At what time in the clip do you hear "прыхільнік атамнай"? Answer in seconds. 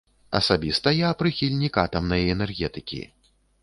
1.21-2.29